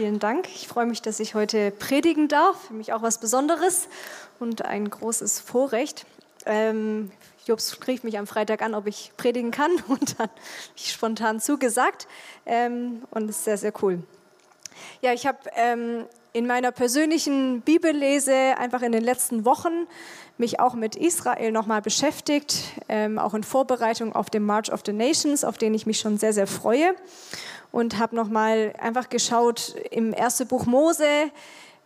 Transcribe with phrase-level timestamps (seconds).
[0.00, 0.48] vielen Dank.
[0.54, 2.68] Ich freue mich, dass ich heute predigen darf.
[2.68, 3.86] Für mich auch was Besonderes
[4.38, 6.06] und ein großes Vorrecht.
[6.46, 7.10] Ähm,
[7.44, 10.40] Jobs rief mich am Freitag an, ob ich predigen kann und dann habe
[10.74, 12.08] ich spontan zugesagt
[12.46, 14.02] ähm, und es ist sehr, sehr cool.
[15.02, 19.86] Ja, ich habe ähm, in meiner persönlichen Bibellese einfach in den letzten Wochen
[20.38, 24.94] mich auch mit Israel nochmal beschäftigt, ähm, auch in Vorbereitung auf den March of the
[24.94, 26.94] Nations, auf den ich mich schon sehr, sehr freue
[27.72, 31.30] und habe nochmal einfach geschaut im ersten Buch Mose,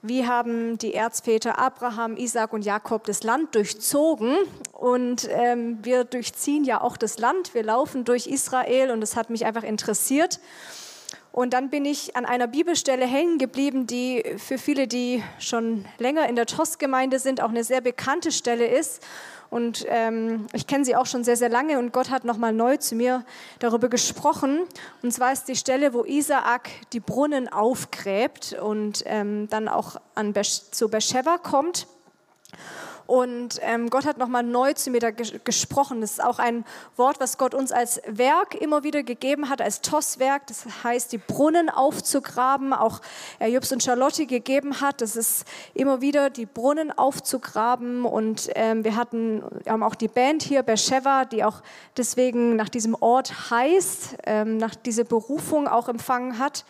[0.03, 4.37] wie haben die Erzväter Abraham, Isaac und Jakob das Land durchzogen.
[4.73, 9.31] Und ähm, wir durchziehen ja auch das Land, wir laufen durch Israel und das hat
[9.31, 10.41] mich einfach interessiert.
[11.33, 16.29] Und dann bin ich an einer Bibelstelle hängen geblieben, die für viele, die schon länger
[16.29, 19.03] in der TOS-Gemeinde sind, auch eine sehr bekannte Stelle ist.
[19.55, 22.77] Und ähm, ich kenne sie auch schon sehr, sehr lange und Gott hat nochmal neu
[22.77, 23.25] zu mir
[23.61, 24.63] darüber gesprochen.
[25.01, 30.33] Und zwar ist die Stelle, wo Isaak die Brunnen aufgräbt und ähm, dann auch an
[30.33, 31.87] Besh zu Beersheba kommt.
[33.07, 36.01] Und ähm, Gott hat nochmal neu zu mir da gesprochen.
[36.01, 36.65] Das ist auch ein
[36.97, 40.47] Wort, was Gott uns als Werk immer wieder gegeben hat, als Tosswerk.
[40.47, 43.01] Das heißt, die Brunnen aufzugraben, auch
[43.39, 45.01] äh, Jobs und Charlotte gegeben hat.
[45.01, 48.05] Das ist immer wieder die Brunnen aufzugraben.
[48.05, 51.63] Und ähm, wir hatten wir haben auch die Band hier, Beersheba, die auch
[51.97, 56.65] deswegen nach diesem Ort heißt, ähm, nach dieser Berufung auch empfangen hat.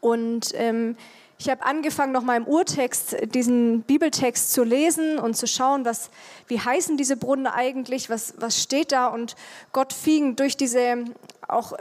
[0.00, 0.96] Und ähm,
[1.38, 6.08] ich habe angefangen, noch mal im Urtext diesen Bibeltext zu lesen und zu schauen, was,
[6.48, 9.08] wie heißen diese Brunnen eigentlich, was, was steht da.
[9.08, 9.36] Und
[9.72, 11.04] Gott fing durch diese
[11.48, 11.72] auch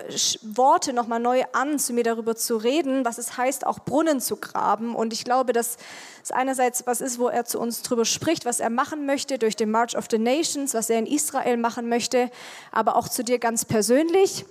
[0.43, 4.19] Worte noch mal neu an, zu mir darüber zu reden, was es heißt, auch Brunnen
[4.19, 4.93] zu graben.
[4.93, 5.77] Und ich glaube, dass
[6.21, 9.55] es einerseits was ist, wo er zu uns darüber spricht, was er machen möchte durch
[9.55, 12.29] den March of the Nations, was er in Israel machen möchte,
[12.71, 14.45] aber auch zu dir ganz persönlich.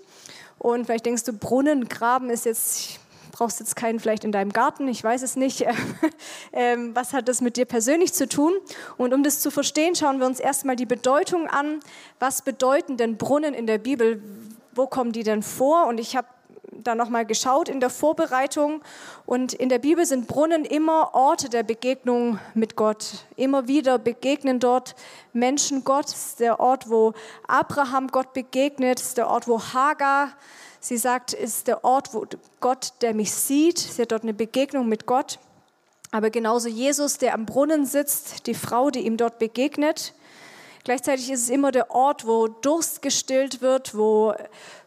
[0.58, 2.98] Und vielleicht denkst du, Brunnen graben ist jetzt
[3.34, 5.66] brauchst jetzt keinen vielleicht in deinem Garten, ich weiß es nicht.
[6.52, 8.52] ähm, was hat das mit dir persönlich zu tun?
[8.96, 11.80] Und um das zu verstehen, schauen wir uns erstmal die Bedeutung an.
[12.20, 14.22] Was bedeuten denn Brunnen in der Bibel?
[14.72, 15.86] Wo kommen die denn vor?
[15.86, 16.28] Und ich habe
[16.82, 18.82] da nochmal geschaut in der Vorbereitung.
[19.26, 23.26] Und in der Bibel sind Brunnen immer Orte der Begegnung mit Gott.
[23.36, 24.94] Immer wieder begegnen dort
[25.32, 26.06] Menschen Gott.
[26.06, 27.14] Das ist der Ort, wo
[27.48, 28.98] Abraham Gott begegnet.
[28.98, 30.30] Das ist der Ort, wo Hagar
[30.84, 32.26] Sie sagt, es ist der Ort, wo
[32.60, 33.78] Gott, der mich sieht.
[33.78, 35.38] Sie hat dort eine Begegnung mit Gott.
[36.10, 40.12] Aber genauso Jesus, der am Brunnen sitzt, die Frau, die ihm dort begegnet.
[40.84, 44.34] Gleichzeitig ist es immer der Ort, wo Durst gestillt wird, wo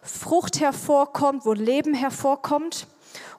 [0.04, 2.86] Frucht hervorkommt, wo Leben hervorkommt.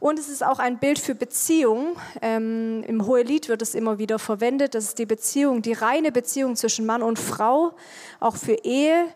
[0.01, 1.97] Und es ist auch ein Bild für Beziehung.
[2.23, 4.75] Ähm, Im Hohelied wird es immer wieder verwendet.
[4.75, 7.71] Das ist die Beziehung, die reine Beziehung zwischen Mann und Frau,
[8.19, 9.07] auch für Ehe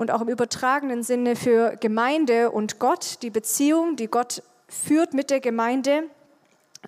[0.00, 5.28] und auch im übertragenen Sinne für Gemeinde und Gott, die Beziehung, die Gott führt mit
[5.28, 6.04] der Gemeinde,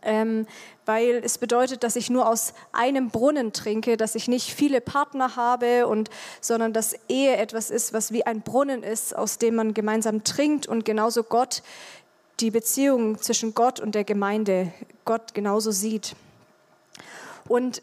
[0.02, 0.46] ähm,
[0.86, 5.36] weil es bedeutet, dass ich nur aus einem Brunnen trinke, dass ich nicht viele Partner
[5.36, 6.08] habe, und,
[6.40, 10.66] sondern dass Ehe etwas ist, was wie ein Brunnen ist, aus dem man gemeinsam trinkt
[10.66, 11.62] und genauso Gott
[12.40, 14.72] die Beziehung zwischen Gott und der Gemeinde,
[15.04, 16.16] Gott genauso sieht.
[17.46, 17.82] Und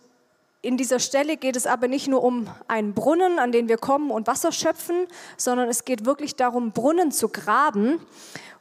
[0.61, 4.11] in dieser Stelle geht es aber nicht nur um einen Brunnen, an den wir kommen
[4.11, 7.99] und Wasser schöpfen, sondern es geht wirklich darum, Brunnen zu graben.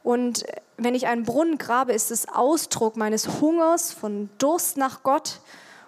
[0.01, 0.45] Und
[0.77, 5.41] wenn ich einen Brunnen grabe, ist es Ausdruck meines Hungers, von Durst nach Gott.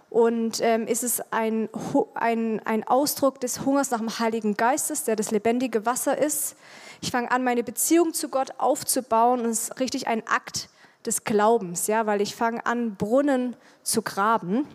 [0.09, 1.69] Und ähm, ist es ein,
[2.15, 6.57] ein, ein Ausdruck des Hungers nach dem Heiligen Geistes, der das lebendige Wasser ist.
[6.99, 10.67] Ich fange an, meine Beziehung zu Gott aufzubauen und es ist richtig ein Akt
[11.05, 14.67] des Glaubens, ja, weil ich fange an, Brunnen zu graben.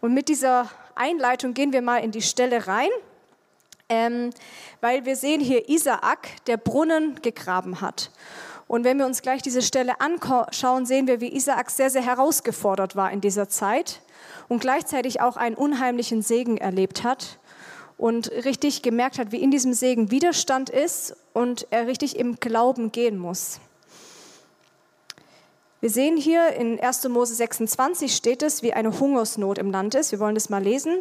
[0.00, 2.90] Und mit dieser Einleitung gehen wir mal in die Stelle rein,
[3.88, 4.30] ähm,
[4.80, 8.10] weil wir sehen hier Isaak, der Brunnen gegraben hat.
[8.68, 12.94] Und wenn wir uns gleich diese Stelle anschauen, sehen wir, wie Isaak sehr, sehr herausgefordert
[12.94, 14.00] war in dieser Zeit
[14.48, 17.40] und gleichzeitig auch einen unheimlichen Segen erlebt hat
[17.98, 22.92] und richtig gemerkt hat, wie in diesem Segen Widerstand ist und er richtig im Glauben
[22.92, 23.60] gehen muss.
[25.80, 27.08] Wir sehen hier in 1.
[27.08, 30.12] Mose 26 steht es, wie eine Hungersnot im Land ist.
[30.12, 30.98] Wir wollen das mal lesen.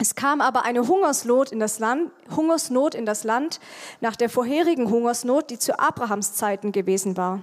[0.00, 3.60] Es kam aber eine Hungersnot in das Land, Hungersnot in das Land
[4.00, 7.40] nach der vorherigen Hungersnot, die zu Abrahams Zeiten gewesen war.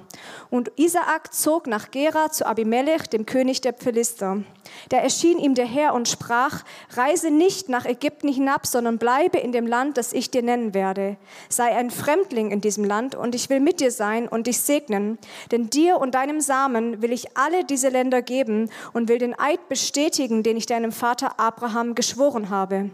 [0.50, 4.44] Und Isaak zog nach Gera zu Abimelech, dem König der Philister.
[4.90, 9.52] Da erschien ihm der Herr und sprach, reise nicht nach Ägypten hinab, sondern bleibe in
[9.52, 11.18] dem Land, das ich dir nennen werde.
[11.50, 15.18] Sei ein Fremdling in diesem Land und ich will mit dir sein und dich segnen.
[15.52, 19.70] Denn dir und deinem Samen will ich alle diese Länder geben und will den Eid
[19.70, 22.92] bestätigen, den ich deinem Vater Abraham geschworen habe.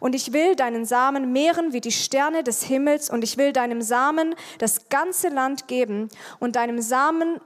[0.00, 3.82] Und ich will deinen Samen mehren wie die Sterne des Himmels und ich will deinem
[3.82, 7.40] Samen das ganze Land geben und deinem Samen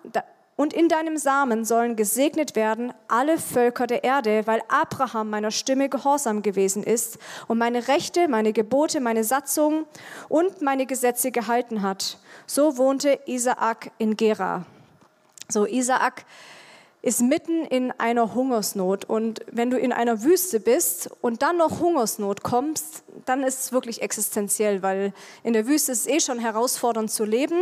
[0.60, 5.88] und in deinem Samen sollen gesegnet werden alle Völker der Erde, weil Abraham meiner Stimme
[5.88, 9.86] gehorsam gewesen ist und meine Rechte, meine Gebote, meine Satzungen
[10.28, 12.19] und meine Gesetze gehalten hat.
[12.46, 14.66] So wohnte Isaak in Gera.
[15.48, 16.26] So, Isaak
[17.02, 19.05] ist mitten in einer Hungersnot.
[19.05, 23.73] Und wenn du in einer Wüste bist und dann noch Hungersnot kommst, dann ist es
[23.73, 25.12] wirklich existenziell, weil
[25.43, 27.56] in der Wüste ist es eh schon herausfordernd zu leben.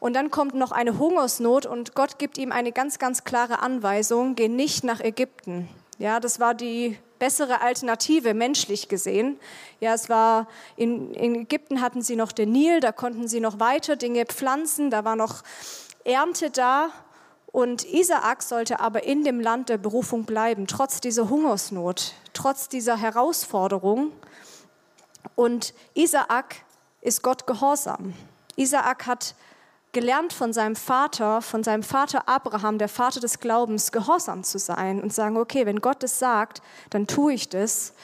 [0.00, 4.36] Und dann kommt noch eine Hungersnot und Gott gibt ihm eine ganz, ganz klare Anweisung,
[4.36, 5.68] geh nicht nach Ägypten.
[5.98, 9.40] Ja, das war die bessere Alternative, menschlich gesehen.
[9.80, 10.46] Ja, es war,
[10.76, 14.90] in, in Ägypten hatten sie noch den Nil, da konnten sie noch weiter Dinge pflanzen,
[14.90, 15.42] da war noch
[16.04, 16.90] Ernte da.
[17.50, 22.98] Und Isaak sollte aber in dem Land der Berufung bleiben, trotz dieser Hungersnot, trotz dieser
[22.98, 24.12] Herausforderung.
[25.34, 26.56] Und Isaak
[27.00, 28.12] ist Gott gehorsam.
[28.56, 29.34] Isaak hat
[29.92, 35.00] gelernt von seinem Vater, von seinem Vater Abraham, der Vater des Glaubens, gehorsam zu sein
[35.00, 36.60] und sagen, okay, wenn Gott es sagt,
[36.90, 37.94] dann tue ich das.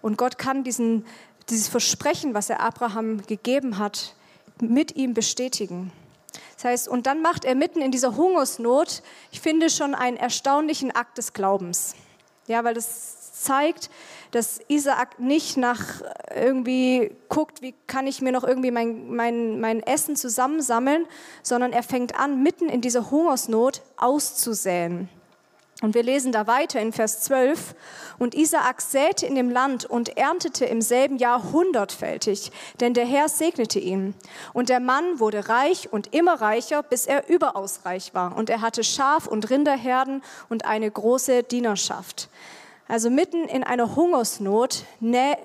[0.00, 1.04] Und Gott kann diesen,
[1.50, 4.14] dieses Versprechen, was er Abraham gegeben hat,
[4.60, 5.92] mit ihm bestätigen.
[6.54, 10.90] Das heißt, und dann macht er mitten in dieser Hungersnot, ich finde schon einen erstaunlichen
[10.90, 11.94] Akt des Glaubens.
[12.46, 13.90] Ja, weil das zeigt,
[14.30, 16.02] dass Isaak nicht nach
[16.34, 21.06] irgendwie guckt, wie kann ich mir noch irgendwie mein, mein, mein Essen zusammensammeln,
[21.42, 25.08] sondern er fängt an, mitten in dieser Hungersnot auszusäen.
[25.82, 27.74] Und wir lesen da weiter in Vers 12.
[28.18, 32.50] Und Isaak säte in dem Land und erntete im selben Jahr hundertfältig,
[32.80, 34.14] denn der Herr segnete ihn.
[34.54, 38.36] Und der Mann wurde reich und immer reicher, bis er überaus reich war.
[38.36, 42.30] Und er hatte Schaf- und Rinderherden und eine große Dienerschaft.
[42.88, 44.84] Also mitten in einer Hungersnot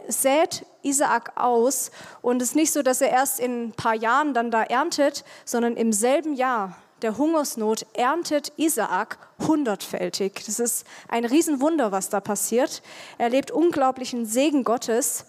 [0.07, 1.91] sät Isaak aus
[2.21, 5.25] und es ist nicht so, dass er erst in ein paar Jahren dann da erntet,
[5.43, 10.43] sondern im selben Jahr der Hungersnot erntet Isaak hundertfältig.
[10.45, 12.81] Das ist ein Riesenwunder, was da passiert.
[13.17, 15.25] Er erlebt unglaublichen Segen Gottes.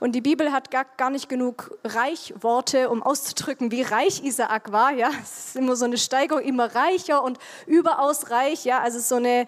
[0.00, 4.92] Und die Bibel hat gar, nicht genug Reichworte, um auszudrücken, wie reich Isaak war.
[4.92, 8.64] Ja, es ist immer so eine Steigerung, immer reicher und überaus reich.
[8.64, 9.46] Ja, also so eine,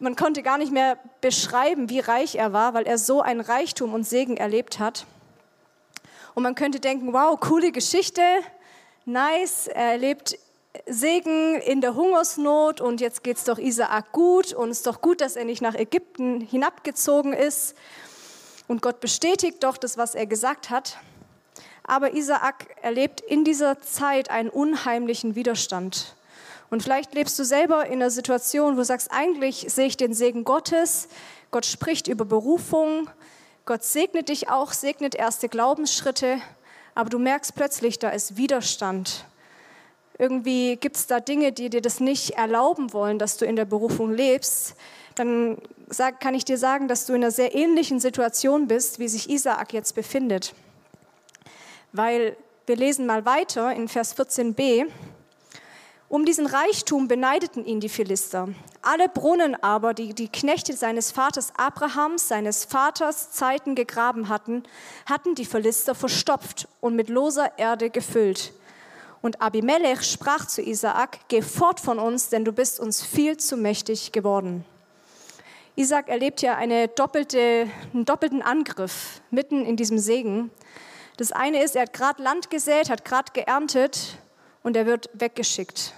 [0.00, 3.94] man konnte gar nicht mehr beschreiben, wie reich er war, weil er so ein Reichtum
[3.94, 5.06] und Segen erlebt hat.
[6.34, 8.22] Und man könnte denken, wow, coole Geschichte,
[9.06, 10.38] nice, er erlebt
[10.86, 15.00] Segen in der Hungersnot und jetzt geht es doch Isaak gut und es ist doch
[15.00, 17.74] gut, dass er nicht nach Ägypten hinabgezogen ist.
[18.66, 20.98] Und Gott bestätigt doch das, was er gesagt hat.
[21.84, 26.14] Aber Isaak erlebt in dieser Zeit einen unheimlichen Widerstand.
[26.70, 30.12] Und vielleicht lebst du selber in einer Situation, wo du sagst, eigentlich sehe ich den
[30.12, 31.08] Segen Gottes,
[31.50, 33.08] Gott spricht über Berufung,
[33.64, 36.42] Gott segnet dich auch, segnet erste Glaubensschritte,
[36.94, 39.24] aber du merkst plötzlich, da ist Widerstand.
[40.18, 43.64] Irgendwie gibt es da Dinge, die dir das nicht erlauben wollen, dass du in der
[43.64, 44.74] Berufung lebst.
[45.14, 49.08] Dann sag, kann ich dir sagen, dass du in einer sehr ähnlichen Situation bist, wie
[49.08, 50.54] sich Isaak jetzt befindet.
[51.92, 52.36] Weil
[52.66, 54.86] wir lesen mal weiter in Vers 14b.
[56.08, 58.48] Um diesen Reichtum beneideten ihn die Philister.
[58.82, 64.62] Alle Brunnen aber, die die Knechte seines Vaters Abrahams, seines Vaters Zeiten gegraben hatten,
[65.06, 68.52] hatten die Philister verstopft und mit loser Erde gefüllt.
[69.20, 73.56] Und Abimelech sprach zu Isaak, geh fort von uns, denn du bist uns viel zu
[73.56, 74.64] mächtig geworden.
[75.74, 80.50] Isaac erlebt ja eine doppelte, einen doppelten Angriff mitten in diesem Segen.
[81.16, 84.18] Das eine ist, er hat gerade Land gesät, hat gerade geerntet
[84.62, 85.94] und er wird weggeschickt.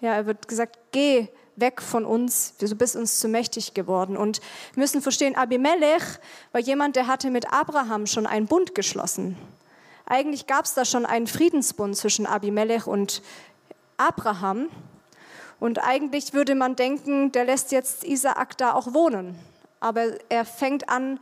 [0.00, 4.16] Ja, er wird gesagt, geh weg von uns, du bist uns zu mächtig geworden.
[4.16, 4.40] Und
[4.74, 6.02] wir müssen verstehen, Abimelech
[6.52, 9.36] war jemand, der hatte mit Abraham schon einen Bund geschlossen.
[10.10, 13.22] Eigentlich gab es da schon einen Friedensbund zwischen Abimelech und
[13.96, 14.68] Abraham.
[15.60, 19.38] Und eigentlich würde man denken, der lässt jetzt Isaak da auch wohnen.
[19.78, 21.20] Aber er fängt an,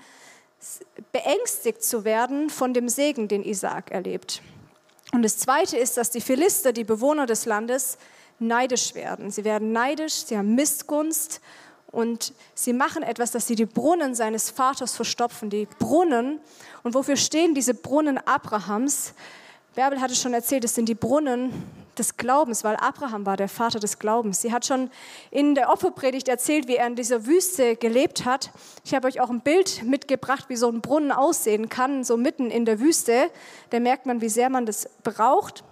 [1.12, 4.40] beängstigt zu werden von dem Segen, den Isaak erlebt.
[5.12, 7.99] Und das Zweite ist, dass die Philister, die Bewohner des Landes,
[8.38, 9.30] neidisch werden.
[9.30, 11.42] Sie werden neidisch, sie haben Missgunst
[11.90, 15.50] und sie machen etwas, dass sie die Brunnen seines Vaters verstopfen.
[15.50, 16.40] Die Brunnen.
[16.82, 19.14] Und wofür stehen diese Brunnen Abrahams?
[19.75, 21.52] Bärbel hatte schon erzählt, es sind die Brunnen
[21.99, 24.40] des Glaubens, weil Abraham war der Vater des Glaubens.
[24.40, 24.90] Sie hat schon
[25.30, 28.50] in der Opferpredigt erzählt, wie er in dieser Wüste gelebt hat.
[28.85, 32.50] Ich habe euch auch ein Bild mitgebracht, wie so ein Brunnen aussehen kann, so mitten
[32.50, 33.30] in der Wüste.
[33.70, 35.64] Da merkt man, wie sehr man das braucht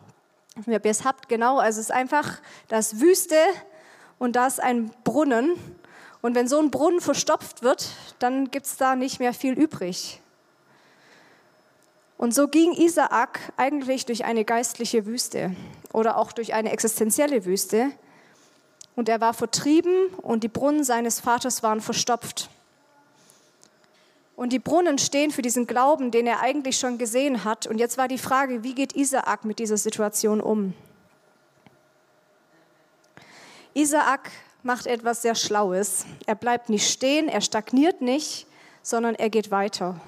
[0.58, 1.58] ob ihr es habt, genau.
[1.58, 3.36] Also es ist einfach, das Wüste
[4.18, 5.52] und da ist ein Brunnen.
[6.22, 10.22] Und wenn so ein Brunnen verstopft wird, dann gibt es da nicht mehr viel übrig.
[12.18, 15.54] Und so ging Isaak eigentlich durch eine geistliche Wüste
[15.92, 17.90] oder auch durch eine existenzielle Wüste.
[18.94, 22.48] und er war vertrieben und die Brunnen seines Vaters waren verstopft.
[24.36, 27.66] Und die Brunnen stehen für diesen Glauben, den er eigentlich schon gesehen hat.
[27.66, 30.74] Und jetzt war die Frage, wie geht Isaak mit dieser Situation um?
[33.74, 34.30] Isaak
[34.62, 36.06] macht etwas sehr Schlaues.
[36.24, 38.46] Er bleibt nicht stehen, er stagniert nicht,
[38.82, 40.00] sondern er geht weiter.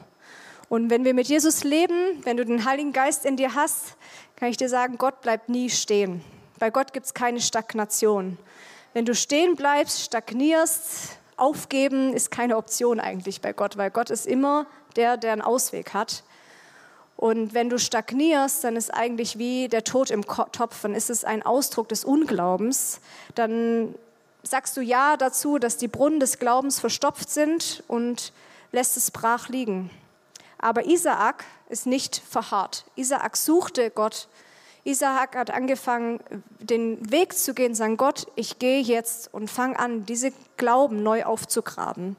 [0.69, 3.97] Und wenn wir mit Jesus leben, wenn du den Heiligen Geist in dir hast,
[4.37, 6.23] kann ich dir sagen, Gott bleibt nie stehen.
[6.59, 8.37] Bei Gott gibt es keine Stagnation.
[8.93, 14.27] Wenn du stehen bleibst, stagnierst, aufgeben ist keine Option eigentlich bei Gott, weil Gott ist
[14.27, 16.25] immer der, der einen Ausweg hat.
[17.17, 21.25] Und wenn du stagnierst, dann ist eigentlich wie der Tod im Topf, dann ist es
[21.25, 23.01] ein Ausdruck des Unglaubens.
[23.35, 23.95] Dann
[24.43, 28.33] sagst du Ja dazu, dass die Brunnen des Glaubens verstopft sind und
[28.71, 29.91] lässt es brach liegen.
[30.59, 32.85] Aber Isaak ist nicht verharrt.
[32.97, 34.29] Isaak suchte Gott
[34.89, 36.19] Isaak hat angefangen,
[36.61, 41.25] den Weg zu gehen, sagen, Gott, ich gehe jetzt und fange an, diese Glauben neu
[41.25, 42.17] aufzugraben.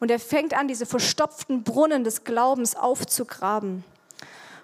[0.00, 3.84] Und er fängt an, diese verstopften Brunnen des Glaubens aufzugraben.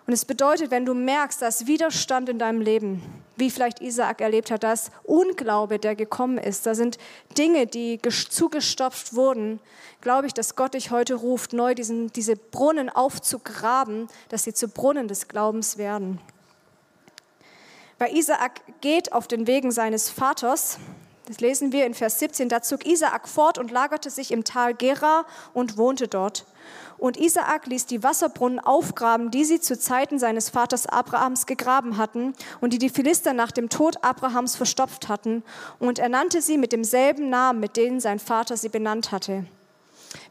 [0.06, 3.02] Und es bedeutet, wenn du merkst, dass Widerstand in deinem Leben,
[3.38, 6.98] wie vielleicht Isaak erlebt hat, dass Unglaube, der gekommen ist, da sind
[7.36, 9.60] Dinge, die zugestopft wurden,
[10.00, 14.68] glaube ich, dass Gott dich heute ruft, neu diesen, diese Brunnen aufzugraben, dass sie zu
[14.68, 16.20] Brunnen des Glaubens werden.
[17.98, 20.78] Bei Isaak geht auf den Wegen seines Vaters.
[21.26, 22.48] Das lesen wir in Vers 17.
[22.48, 26.46] Da zog Isaak fort und lagerte sich im Tal Gera und wohnte dort.
[26.98, 32.34] Und Isaak ließ die Wasserbrunnen aufgraben, die sie zu Zeiten seines Vaters Abrahams gegraben hatten
[32.60, 35.44] und die die Philister nach dem Tod Abrahams verstopft hatten.
[35.78, 39.46] Und er nannte sie mit demselben Namen, mit denen sein Vater sie benannt hatte.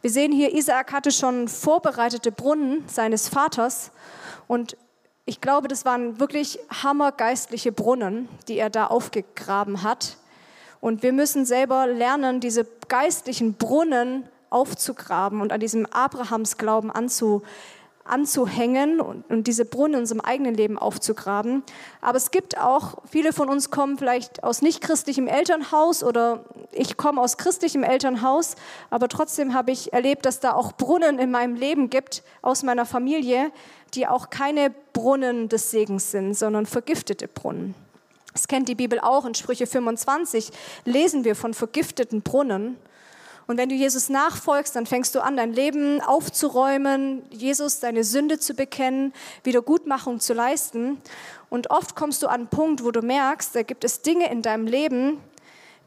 [0.02, 3.92] Wir sehen hier, Isaak hatte schon vorbereitete Brunnen seines Vaters
[4.48, 4.76] und
[5.26, 10.18] ich glaube, das waren wirklich hammergeistliche Brunnen, die er da aufgegraben hat.
[10.80, 17.44] Und wir müssen selber lernen, diese geistlichen Brunnen aufzugraben und an diesem Abrahamsglauben anzu,
[18.08, 21.64] anzuhängen und, und diese Brunnen in unserem eigenen Leben aufzugraben.
[22.02, 26.98] Aber es gibt auch, viele von uns kommen vielleicht aus nicht christlichem Elternhaus oder ich
[26.98, 28.56] komme aus christlichem Elternhaus,
[28.90, 32.86] aber trotzdem habe ich erlebt, dass da auch Brunnen in meinem Leben gibt, aus meiner
[32.86, 33.52] Familie,
[33.94, 37.76] die auch keine Brunnen des Segens sind, sondern vergiftete Brunnen.
[38.34, 39.26] Das kennt die Bibel auch.
[39.26, 40.52] In Sprüche 25
[40.86, 42.78] lesen wir von vergifteten Brunnen.
[43.48, 48.40] Und wenn du Jesus nachfolgst, dann fängst du an, dein Leben aufzuräumen, Jesus deine Sünde
[48.40, 49.14] zu bekennen,
[49.44, 51.02] Wiedergutmachung zu leisten.
[51.50, 54.42] Und oft kommst du an einen Punkt, wo du merkst, da gibt es Dinge in
[54.42, 55.20] deinem Leben,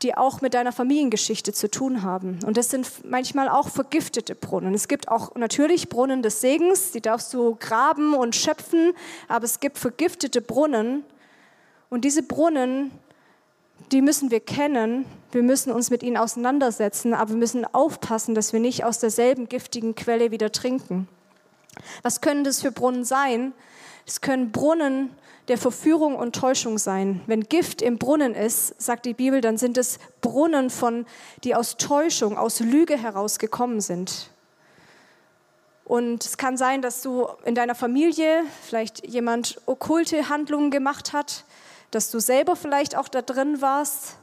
[0.02, 2.38] die auch mit deiner Familiengeschichte zu tun haben.
[2.46, 4.72] Und das sind manchmal auch vergiftete Brunnen.
[4.72, 8.94] Es gibt auch natürlich Brunnen des Segens, die darfst du graben und schöpfen,
[9.28, 11.04] aber es gibt vergiftete Brunnen.
[11.90, 12.92] Und diese Brunnen
[13.92, 18.52] die müssen wir kennen, wir müssen uns mit ihnen auseinandersetzen, aber wir müssen aufpassen, dass
[18.52, 21.08] wir nicht aus derselben giftigen Quelle wieder trinken.
[22.02, 23.52] Was können das für Brunnen sein?
[24.06, 25.10] Es können Brunnen
[25.48, 27.20] der Verführung und Täuschung sein.
[27.26, 31.06] Wenn Gift im Brunnen ist, sagt die Bibel, dann sind es Brunnen von,
[31.44, 34.30] die aus Täuschung, aus Lüge herausgekommen sind.
[35.84, 41.44] Und es kann sein, dass du in deiner Familie vielleicht jemand okkulte Handlungen gemacht hat,
[41.90, 44.16] dass du selber vielleicht auch da drin warst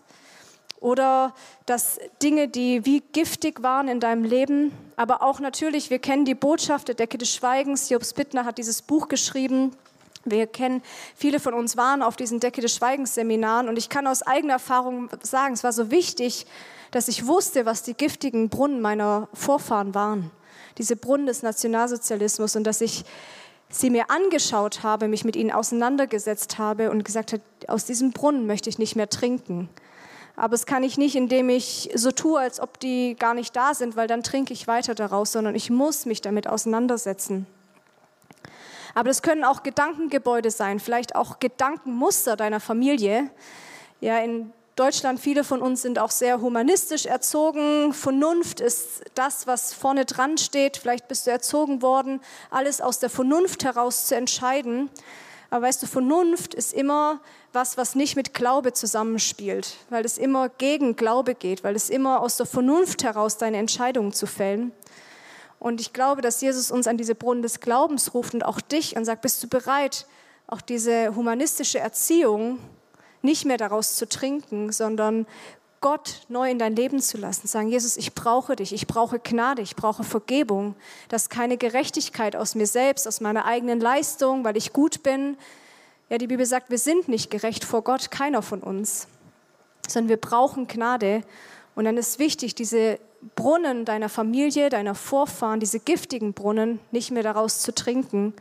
[0.79, 1.33] oder
[1.65, 6.35] dass Dinge, die wie giftig waren in deinem Leben, aber auch natürlich, wir kennen die
[6.35, 7.89] Botschaft der Decke des Schweigens.
[7.89, 9.75] Jobs Bittner hat dieses Buch geschrieben.
[10.25, 10.83] Wir kennen,
[11.15, 14.53] viele von uns waren auf diesen Decke des Schweigens Seminaren und ich kann aus eigener
[14.53, 16.45] Erfahrung sagen, es war so wichtig,
[16.91, 20.31] dass ich wusste, was die giftigen Brunnen meiner Vorfahren waren.
[20.77, 23.03] Diese Brunnen des Nationalsozialismus und dass ich
[23.69, 28.47] sie mir angeschaut habe, mich mit ihnen auseinandergesetzt habe und gesagt habe, aus diesem Brunnen
[28.47, 29.69] möchte ich nicht mehr trinken.
[30.35, 33.73] Aber das kann ich nicht, indem ich so tue, als ob die gar nicht da
[33.73, 37.47] sind, weil dann trinke ich weiter daraus, sondern ich muss mich damit auseinandersetzen.
[38.93, 43.29] Aber das können auch Gedankengebäude sein, vielleicht auch Gedankenmuster deiner Familie.
[43.99, 47.93] Ja, in Deutschland, viele von uns sind auch sehr humanistisch erzogen.
[47.93, 50.77] Vernunft ist das, was vorne dran steht.
[50.77, 54.91] Vielleicht bist du erzogen worden, alles aus der Vernunft heraus zu entscheiden.
[55.49, 57.21] Aber weißt du, Vernunft ist immer
[57.53, 62.21] was, was nicht mit Glaube zusammenspielt, weil es immer gegen Glaube geht, weil es immer
[62.21, 64.71] aus der Vernunft heraus deine Entscheidungen zu fällen.
[65.57, 68.95] Und ich glaube, dass Jesus uns an diese Brunnen des Glaubens ruft und auch dich
[68.95, 70.05] und sagt, bist du bereit,
[70.45, 72.59] auch diese humanistische Erziehung
[73.21, 75.25] nicht mehr daraus zu trinken, sondern
[75.79, 77.47] Gott neu in dein Leben zu lassen.
[77.47, 80.75] Sagen, Jesus, ich brauche dich, ich brauche Gnade, ich brauche Vergebung.
[81.09, 85.37] dass keine Gerechtigkeit aus mir selbst, aus meiner eigenen Leistung, weil ich gut bin.
[86.09, 89.07] Ja, die Bibel sagt, wir sind nicht gerecht vor Gott, keiner von uns.
[89.87, 91.21] sondern wir brauchen Gnade.
[91.75, 92.99] Und dann ist wichtig, diese
[93.35, 98.33] Brunnen deiner Familie, deiner Vorfahren, diese giftigen Brunnen, nicht mehr daraus zu trinken.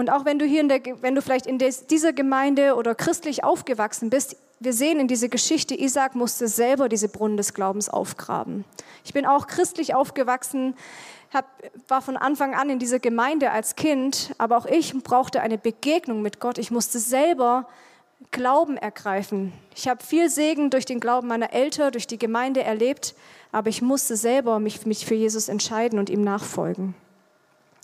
[0.00, 3.44] Und auch wenn du hier in der, wenn du vielleicht in dieser Gemeinde oder christlich
[3.44, 8.64] aufgewachsen bist, wir sehen in dieser Geschichte, Isaac musste selber diese Brunnen des Glaubens aufgraben.
[9.04, 10.74] Ich bin auch christlich aufgewachsen,
[11.34, 11.44] hab,
[11.86, 16.22] war von Anfang an in dieser Gemeinde als Kind, aber auch ich brauchte eine Begegnung
[16.22, 16.56] mit Gott.
[16.56, 17.68] Ich musste selber
[18.30, 19.52] Glauben ergreifen.
[19.76, 23.14] Ich habe viel Segen durch den Glauben meiner Eltern, durch die Gemeinde erlebt,
[23.52, 26.94] aber ich musste selber mich, mich für Jesus entscheiden und ihm nachfolgen.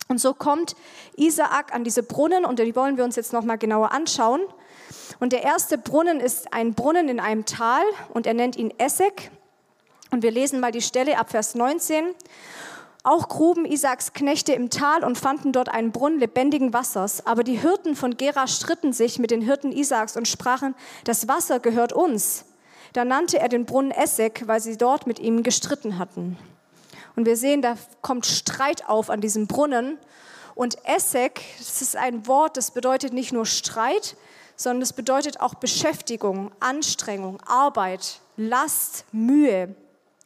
[0.09, 0.77] Und so kommt
[1.17, 4.41] Isaak an diese Brunnen und die wollen wir uns jetzt noch mal genauer anschauen.
[5.19, 7.83] Und der erste Brunnen ist ein Brunnen in einem Tal
[8.13, 9.31] und er nennt ihn Essek.
[10.11, 12.15] Und wir lesen mal die Stelle ab Vers 19.
[13.03, 17.27] Auch gruben Isaaks Knechte im Tal und fanden dort einen Brunnen lebendigen Wassers.
[17.27, 21.61] Aber die Hirten von Gera stritten sich mit den Hirten Isaaks und sprachen, das Wasser
[21.61, 22.45] gehört uns.
[22.93, 26.37] Da nannte er den Brunnen Essek, weil sie dort mit ihm gestritten hatten.
[27.17, 29.99] Und wir sehen, da kommt Streit auf an diesem Brunnen.
[30.55, 34.17] Und Essek, das ist ein Wort, das bedeutet nicht nur Streit,
[34.55, 39.75] sondern es bedeutet auch Beschäftigung, Anstrengung, Arbeit, Last, Mühe.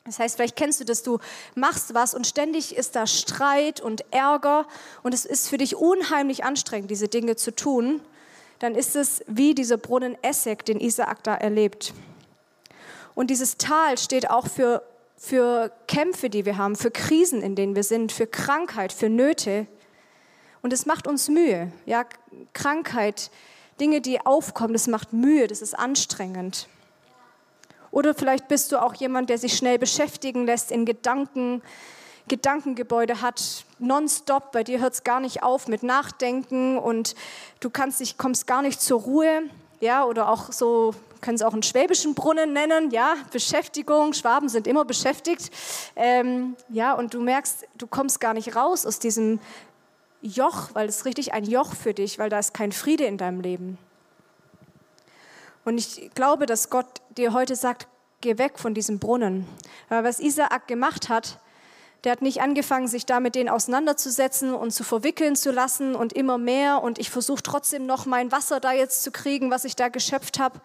[0.05, 1.19] Das heißt, vielleicht kennst du das, du
[1.55, 4.67] machst was und ständig ist da Streit und Ärger
[5.03, 8.01] und es ist für dich unheimlich anstrengend, diese Dinge zu tun.
[8.61, 11.93] Dann ist es wie dieser Brunnen Essek, den Isaak da erlebt.
[13.15, 14.83] Und dieses Tal steht auch für,
[15.23, 19.67] für Kämpfe, die wir haben, für Krisen, in denen wir sind, für Krankheit, für Nöte.
[20.62, 21.71] Und es macht uns Mühe.
[21.85, 22.07] Ja,
[22.55, 23.31] Krankheit,
[23.79, 26.69] Dinge, die aufkommen, das macht Mühe, das ist anstrengend.
[27.91, 31.61] Oder vielleicht bist du auch jemand, der sich schnell beschäftigen lässt in Gedanken,
[32.29, 34.53] Gedankengebäude hat, nonstop.
[34.53, 37.15] Bei dir hört es gar nicht auf mit Nachdenken und
[37.61, 39.43] du kannst dich, kommst gar nicht zur Ruhe.
[39.80, 44.67] Ja, oder auch so, können es auch einen schwäbischen Brunnen nennen, ja, Beschäftigung, Schwaben sind
[44.67, 45.50] immer beschäftigt.
[45.97, 49.41] Ähm, ja, und du merkst, du kommst gar nicht raus aus diesem
[50.23, 53.41] Joch, weil es richtig ein Joch für dich, weil da ist kein Friede in deinem
[53.41, 53.78] Leben.
[55.65, 57.87] Und ich glaube, dass Gott dir heute sagt,
[58.21, 59.47] geh weg von diesem Brunnen.
[59.89, 61.39] Aber was Isaak gemacht hat,
[62.04, 66.15] der hat nicht angefangen, sich da mit denen auseinanderzusetzen und zu verwickeln zu lassen und
[66.15, 69.76] immer mehr und ich versuche trotzdem noch mein Wasser da jetzt zu kriegen, was ich
[69.76, 70.61] da geschöpft habe,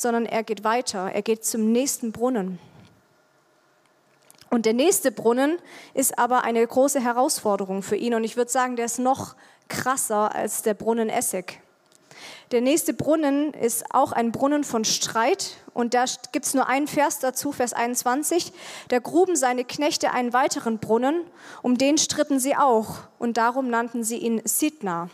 [0.00, 2.58] sondern er geht weiter, er geht zum nächsten Brunnen.
[4.48, 5.58] Und der nächste Brunnen
[5.92, 9.36] ist aber eine große Herausforderung für ihn und ich würde sagen, der ist noch
[9.68, 11.60] krasser als der Brunnen Essek.
[12.50, 15.56] Der nächste Brunnen ist auch ein Brunnen von Streit.
[15.74, 18.52] Und da gibt es nur einen Vers dazu, Vers 21.
[18.88, 21.24] Da gruben seine Knechte einen weiteren Brunnen,
[21.62, 22.96] um den stritten sie auch.
[23.18, 25.08] Und darum nannten sie ihn Sidna.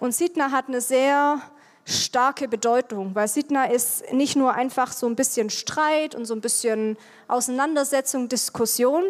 [0.00, 1.40] Und Sidna hat eine sehr
[1.88, 6.40] starke Bedeutung, weil Sidna ist nicht nur einfach so ein bisschen Streit und so ein
[6.40, 6.98] bisschen
[7.28, 9.04] Auseinandersetzung, Diskussion,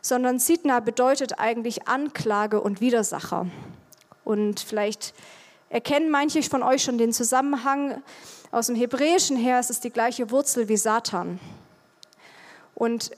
[0.00, 3.46] sondern Sidna bedeutet eigentlich Anklage und Widersacher.
[4.24, 5.14] Und vielleicht
[5.68, 8.02] Erkennen manche von euch schon den Zusammenhang?
[8.52, 11.40] Aus dem Hebräischen her ist es die gleiche Wurzel wie Satan.
[12.76, 13.10] Und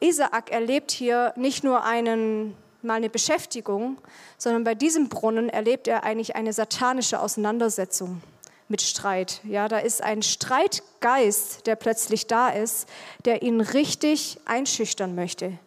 [0.00, 3.96] Isaak erlebt hier nicht nur einen, mal eine Beschäftigung,
[4.36, 8.20] sondern bei diesem Brunnen erlebt er eigentlich eine satanische Auseinandersetzung
[8.68, 9.40] mit Streit.
[9.44, 12.88] Ja, da ist ein Streitgeist, der plötzlich da ist,
[13.24, 15.58] der ihn richtig einschüchtern möchte.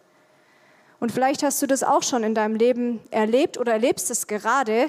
[1.00, 4.88] Und vielleicht hast du das auch schon in deinem Leben erlebt oder erlebst es gerade,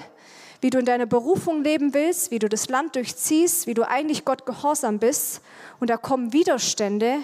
[0.61, 4.25] wie du in deiner Berufung leben willst, wie du das Land durchziehst, wie du eigentlich
[4.25, 5.43] Gott gehorsam bist.
[5.79, 7.19] Und da kommen Widerstände,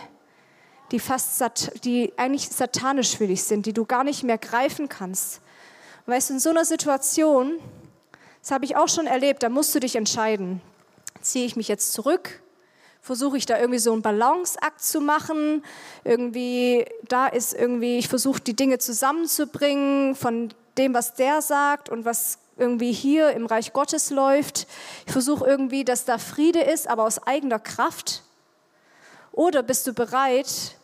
[0.93, 1.43] die, fast
[1.85, 5.41] die eigentlich satanisch für dich sind, die du gar nicht mehr greifen kannst.
[6.07, 7.59] Und weißt du, in so einer Situation,
[8.43, 10.61] das habe ich auch schon erlebt, da musst du dich entscheiden.
[11.25, 12.43] Ziehe ich mich jetzt zurück?
[13.01, 15.65] Versuche ich da irgendwie so einen Balanceakt zu machen?
[16.05, 22.05] Irgendwie, da ist irgendwie, ich versuche die Dinge zusammenzubringen von dem, was der sagt und
[22.05, 24.67] was irgendwie hier im Reich Gottes läuft.
[25.07, 28.23] Ich versuche irgendwie, dass da Friede ist, aber aus eigener Kraft.
[29.33, 30.77] Oder bist du bereit,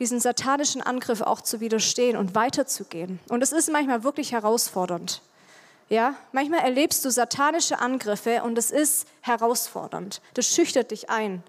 [0.00, 3.20] diesen satanischen Angriff auch zu widerstehen und weiterzugehen?
[3.28, 5.22] Und es ist manchmal wirklich herausfordernd.
[5.88, 10.20] Ja, manchmal erlebst du satanische Angriffe und es ist herausfordernd.
[10.34, 11.44] Das schüchtert dich ein.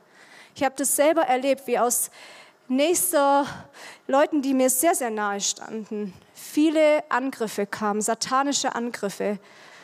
[0.56, 2.12] Ich habe das selber erlebt, wie aus
[2.67, 3.45] nächster
[4.08, 9.39] Leuten, die mir sehr, sehr nahe standen, viele Angriffe kamen, satanische Angriffe.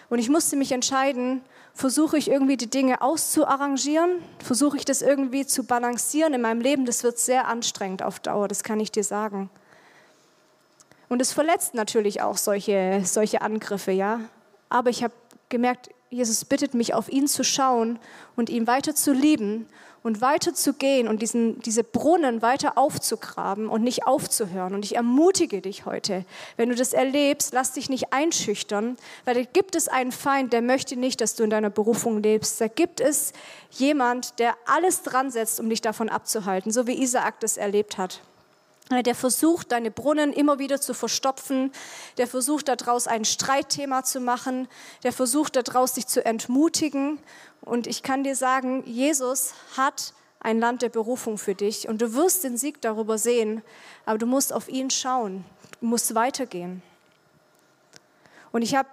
[0.10, 1.42] Und ich musste mich entscheiden,
[1.74, 6.86] versuche ich irgendwie die Dinge auszuarrangieren, versuche ich das irgendwie zu balancieren in meinem Leben.
[6.86, 9.50] Das wird sehr anstrengend auf Dauer, das kann ich dir sagen.
[11.10, 14.20] Und es verletzt natürlich auch solche, solche Angriffe, ja.
[14.74, 15.14] Aber ich habe
[15.50, 18.00] gemerkt, Jesus bittet mich, auf ihn zu schauen
[18.36, 19.68] und ihn weiter zu lieben
[20.02, 24.74] und weiter zu gehen und diesen, diese Brunnen weiter aufzugraben und nicht aufzuhören.
[24.74, 26.26] Und ich ermutige dich heute,
[26.58, 30.64] wenn du das erlebst, lass dich nicht einschüchtern, weil da gibt es einen Feind, der
[30.64, 32.60] möchte nicht, dass du in deiner Berufung lebst.
[32.60, 33.32] Da gibt es
[33.70, 38.22] jemand, der alles dran setzt, um dich davon abzuhalten, so wie Isaak das erlebt hat.
[38.92, 41.72] Der versucht, deine Brunnen immer wieder zu verstopfen.
[42.18, 44.68] Der versucht, daraus ein Streitthema zu machen.
[45.04, 47.20] Der versucht, daraus dich zu entmutigen.
[47.62, 52.14] Und ich kann dir sagen, Jesus hat ein Land der Berufung für dich und du
[52.14, 53.64] wirst den Sieg darüber sehen,
[54.06, 55.46] aber du musst auf ihn schauen,
[55.80, 56.84] du musst weitergehen.
[58.52, 58.90] Und ich habe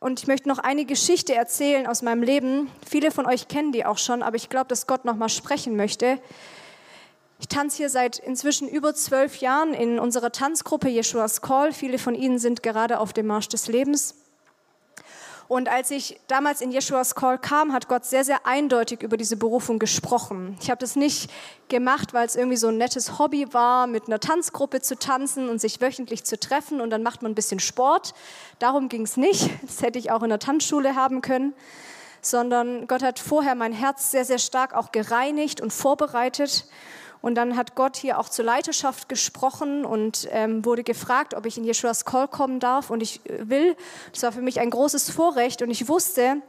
[0.00, 2.70] und ich möchte noch eine Geschichte erzählen aus meinem Leben.
[2.86, 5.76] Viele von euch kennen die auch schon, aber ich glaube, dass Gott noch mal sprechen
[5.76, 6.20] möchte.
[7.40, 11.72] Ich tanze hier seit inzwischen über zwölf Jahren in unserer Tanzgruppe Jeschua's Call.
[11.72, 14.14] Viele von Ihnen sind gerade auf dem Marsch des Lebens.
[15.46, 19.36] Und als ich damals in Jeschua's Call kam, hat Gott sehr, sehr eindeutig über diese
[19.36, 20.56] Berufung gesprochen.
[20.60, 21.30] Ich habe das nicht
[21.68, 25.60] gemacht, weil es irgendwie so ein nettes Hobby war, mit einer Tanzgruppe zu tanzen und
[25.60, 28.14] sich wöchentlich zu treffen und dann macht man ein bisschen Sport.
[28.58, 29.50] Darum ging es nicht.
[29.64, 31.52] Das hätte ich auch in der Tanzschule haben können.
[32.22, 36.66] Sondern Gott hat vorher mein Herz sehr, sehr stark auch gereinigt und vorbereitet.
[37.24, 41.56] Und dann hat Gott hier auch zur Leiterschaft gesprochen und ähm, wurde gefragt, ob ich
[41.56, 42.90] in Jeschuas Call kommen darf.
[42.90, 43.76] Und ich äh, will,
[44.12, 45.62] das war für mich ein großes Vorrecht.
[45.62, 46.42] Und ich wusste,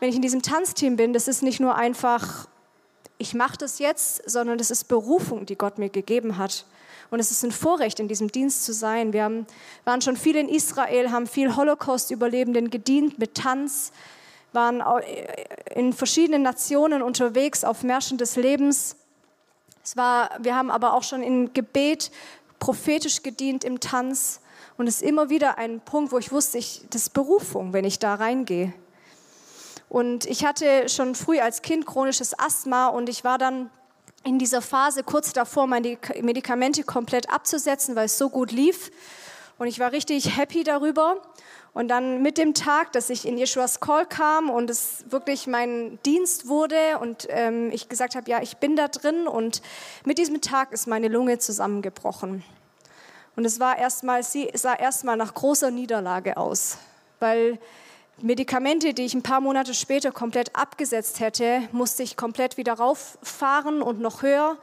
[0.00, 2.48] wenn ich in diesem Tanzteam bin, das ist nicht nur einfach,
[3.18, 6.64] ich mache das jetzt, sondern das ist Berufung, die Gott mir gegeben hat.
[7.10, 9.12] Und es ist ein Vorrecht, in diesem Dienst zu sein.
[9.12, 9.46] Wir haben,
[9.84, 13.92] waren schon viel in Israel, haben viel Holocaust-Überlebenden gedient mit Tanz,
[14.54, 14.82] waren
[15.74, 18.96] in verschiedenen Nationen unterwegs auf Märschen des Lebens.
[19.86, 22.10] Es war, wir haben aber auch schon in Gebet
[22.58, 24.40] prophetisch gedient im Tanz.
[24.76, 27.84] Und es ist immer wieder ein Punkt, wo ich wusste, ich, das ist Berufung, wenn
[27.84, 28.72] ich da reingehe.
[29.88, 33.70] Und ich hatte schon früh als Kind chronisches Asthma und ich war dann
[34.24, 38.90] in dieser Phase kurz davor, meine Medikamente komplett abzusetzen, weil es so gut lief.
[39.56, 41.22] Und ich war richtig happy darüber.
[41.76, 45.98] Und dann mit dem Tag, dass ich in Jeschuas Call kam und es wirklich mein
[46.06, 49.60] Dienst wurde und ähm, ich gesagt habe, ja, ich bin da drin und
[50.06, 52.42] mit diesem Tag ist meine Lunge zusammengebrochen.
[53.36, 56.78] Und es war erstmal, sie sah erstmal nach großer Niederlage aus,
[57.20, 57.58] weil
[58.22, 63.82] Medikamente, die ich ein paar Monate später komplett abgesetzt hätte, musste ich komplett wieder rauffahren
[63.82, 64.56] und noch höher.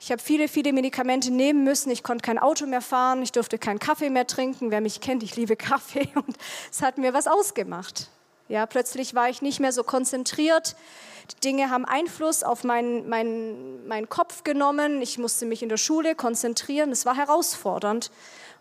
[0.00, 1.90] Ich habe viele, viele Medikamente nehmen müssen.
[1.90, 3.22] Ich konnte kein Auto mehr fahren.
[3.22, 4.70] Ich durfte keinen Kaffee mehr trinken.
[4.70, 6.08] Wer mich kennt, ich liebe Kaffee.
[6.14, 6.36] Und
[6.70, 8.08] es hat mir was ausgemacht.
[8.48, 10.76] Ja, plötzlich war ich nicht mehr so konzentriert.
[11.32, 15.02] Die Dinge haben Einfluss auf meinen, meinen, meinen Kopf genommen.
[15.02, 16.90] Ich musste mich in der Schule konzentrieren.
[16.90, 18.10] Es war herausfordernd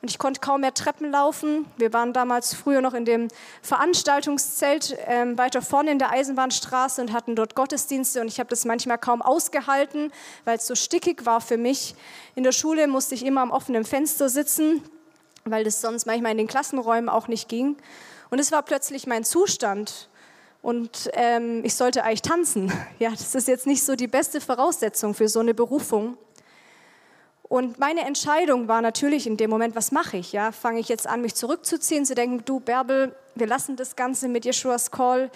[0.01, 1.65] und ich konnte kaum mehr Treppen laufen.
[1.77, 3.29] Wir waren damals früher noch in dem
[3.61, 8.65] Veranstaltungszelt ähm, weiter vorne in der Eisenbahnstraße und hatten dort Gottesdienste und ich habe das
[8.65, 10.11] manchmal kaum ausgehalten,
[10.45, 11.95] weil es so stickig war für mich.
[12.35, 14.83] In der Schule musste ich immer am offenen Fenster sitzen,
[15.45, 17.77] weil das sonst manchmal in den Klassenräumen auch nicht ging.
[18.29, 20.09] Und es war plötzlich mein Zustand.
[20.61, 22.71] Und ähm, ich sollte eigentlich tanzen.
[22.99, 26.17] Ja, das ist jetzt nicht so die beste Voraussetzung für so eine Berufung.
[27.49, 30.33] Und meine Entscheidung war natürlich in dem Moment, was mache ich?
[30.33, 34.27] Ja, fange ich jetzt an, mich zurückzuziehen, zu denken, du Bärbel, wir lassen das Ganze
[34.27, 35.29] mit Jeschuas Call.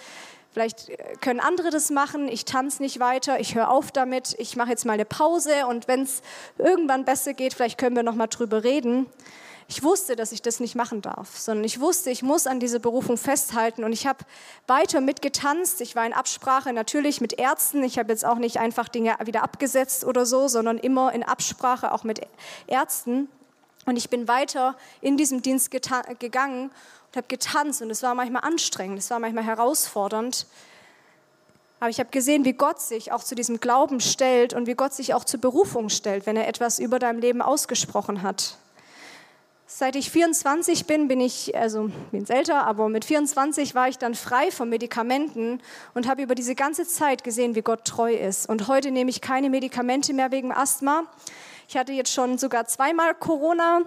[0.52, 2.28] Vielleicht äh, können andere das machen.
[2.28, 3.40] Ich tanze nicht weiter.
[3.40, 4.34] Ich höre auf damit.
[4.38, 6.20] Ich mache jetzt mal eine Pause und wenn es
[6.58, 9.06] irgendwann besser geht, vielleicht können wir noch mal drüber reden.
[9.68, 12.78] Ich wusste, dass ich das nicht machen darf, sondern ich wusste, ich muss an dieser
[12.78, 14.24] Berufung festhalten und ich habe
[14.66, 15.80] weiter mitgetanzt.
[15.80, 17.82] Ich war in Absprache natürlich mit Ärzten.
[17.82, 21.92] Ich habe jetzt auch nicht einfach Dinge wieder abgesetzt oder so, sondern immer in Absprache
[21.92, 22.20] auch mit
[22.66, 23.28] Ärzten.
[23.86, 28.42] Und ich bin weiter in diesem Dienst gegangen und habe getanzt und es war manchmal
[28.44, 30.46] anstrengend, es war manchmal herausfordernd.
[31.80, 34.94] Aber ich habe gesehen, wie Gott sich auch zu diesem Glauben stellt und wie Gott
[34.94, 38.56] sich auch zur Berufung stellt, wenn er etwas über deinem Leben ausgesprochen hat.
[39.74, 44.14] Seit ich 24 bin, bin ich, also bin älter, aber mit 24 war ich dann
[44.14, 45.62] frei von Medikamenten
[45.94, 48.50] und habe über diese ganze Zeit gesehen, wie Gott treu ist.
[48.50, 51.04] Und heute nehme ich keine Medikamente mehr wegen Asthma.
[51.68, 53.80] Ich hatte jetzt schon sogar zweimal Corona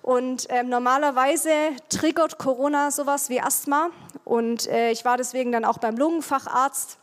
[0.00, 1.50] und äh, normalerweise
[1.88, 3.90] triggert Corona sowas wie Asthma.
[4.24, 6.98] Und äh, ich war deswegen dann auch beim Lungenfacharzt,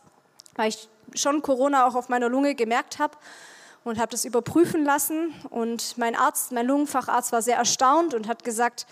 [0.56, 3.18] weil ich schon Corona auch auf meiner Lunge gemerkt habe
[3.84, 5.34] und habe das überprüfen lassen.
[5.50, 8.86] Und mein Arzt, mein Lungenfacharzt war sehr erstaunt und hat gesagt,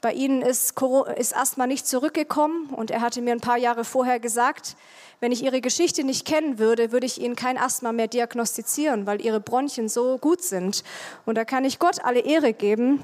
[0.00, 0.74] bei Ihnen ist,
[1.16, 2.68] ist Asthma nicht zurückgekommen.
[2.70, 4.76] Und er hatte mir ein paar Jahre vorher gesagt,
[5.20, 9.24] wenn ich Ihre Geschichte nicht kennen würde, würde ich Ihnen kein Asthma mehr diagnostizieren, weil
[9.24, 10.84] Ihre Bronchien so gut sind.
[11.24, 13.02] Und da kann ich Gott alle Ehre geben.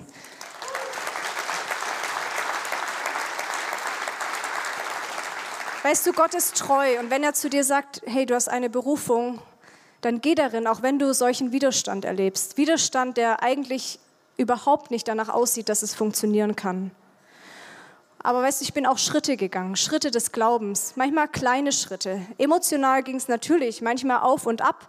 [5.82, 8.68] Weißt du, Gott ist treu und wenn er zu dir sagt, hey, du hast eine
[8.68, 9.40] Berufung,
[10.00, 12.56] dann geh darin, auch wenn du solchen Widerstand erlebst.
[12.56, 13.98] Widerstand, der eigentlich
[14.36, 16.90] überhaupt nicht danach aussieht, dass es funktionieren kann.
[18.22, 22.20] Aber weißt du, ich bin auch Schritte gegangen, Schritte des Glaubens, manchmal kleine Schritte.
[22.36, 24.88] Emotional ging es natürlich, manchmal auf und ab.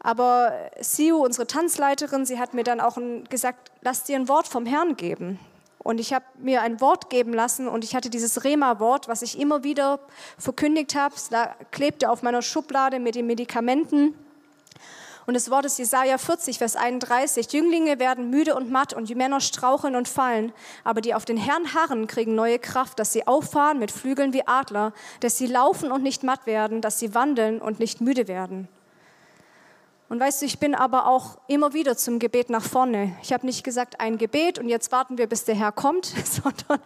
[0.00, 2.98] Aber Siu, unsere Tanzleiterin, sie hat mir dann auch
[3.30, 5.40] gesagt, lass dir ein Wort vom Herrn geben.
[5.84, 9.38] Und ich habe mir ein Wort geben lassen und ich hatte dieses Rema-Wort, was ich
[9.38, 10.00] immer wieder
[10.38, 11.14] verkündigt habe.
[11.14, 11.28] Es
[11.70, 14.14] klebte auf meiner Schublade mit den Medikamenten.
[15.26, 17.52] Und das Wort ist Jesaja 40, Vers 31.
[17.52, 20.52] Jünglinge werden müde und matt und die Männer straucheln und fallen.
[20.84, 24.46] Aber die auf den Herrn harren, kriegen neue Kraft, dass sie auffahren mit Flügeln wie
[24.46, 28.68] Adler, dass sie laufen und nicht matt werden, dass sie wandeln und nicht müde werden.
[30.14, 33.16] Und weißt du, ich bin aber auch immer wieder zum Gebet nach vorne.
[33.24, 36.78] Ich habe nicht gesagt, ein Gebet und jetzt warten wir, bis der Herr kommt, sondern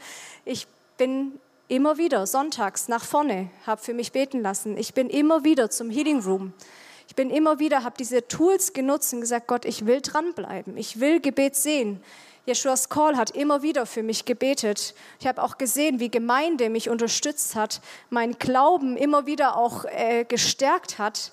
[0.46, 1.38] ich bin
[1.68, 4.78] immer wieder sonntags nach vorne, habe für mich beten lassen.
[4.78, 6.54] Ich bin immer wieder zum Healing Room.
[7.06, 10.78] Ich bin immer wieder, habe diese Tools genutzt und gesagt, Gott, ich will dranbleiben.
[10.78, 12.02] Ich will Gebet sehen.
[12.46, 14.94] Jeschuas Call hat immer wieder für mich gebetet.
[15.20, 20.24] Ich habe auch gesehen, wie Gemeinde mich unterstützt hat, mein Glauben immer wieder auch äh,
[20.24, 21.32] gestärkt hat.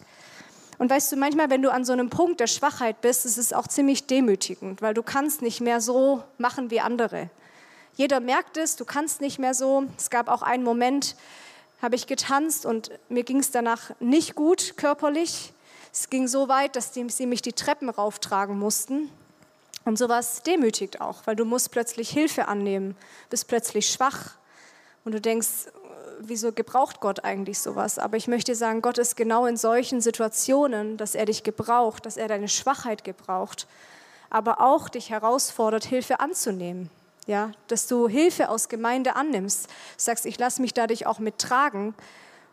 [0.77, 3.53] Und weißt du, manchmal, wenn du an so einem Punkt der Schwachheit bist, ist es
[3.53, 7.29] auch ziemlich demütigend, weil du kannst nicht mehr so machen wie andere.
[7.95, 9.85] Jeder merkt es, du kannst nicht mehr so.
[9.97, 11.15] Es gab auch einen Moment,
[11.81, 15.53] habe ich getanzt und mir ging es danach nicht gut körperlich.
[15.93, 19.09] Es ging so weit, dass die, sie mich die Treppen rauftragen mussten.
[19.85, 22.97] Und sowas demütigt auch, weil du musst plötzlich Hilfe annehmen,
[23.29, 24.31] bist plötzlich schwach
[25.03, 25.67] und du denkst,
[26.19, 27.99] wieso gebraucht Gott eigentlich sowas?
[27.99, 32.17] Aber ich möchte sagen, Gott ist genau in solchen Situationen, dass er dich gebraucht, dass
[32.17, 33.67] er deine Schwachheit gebraucht,
[34.29, 36.89] aber auch dich herausfordert, Hilfe anzunehmen.
[37.27, 41.95] Ja, dass du Hilfe aus Gemeinde annimmst, sagst, ich lasse mich dadurch auch mittragen,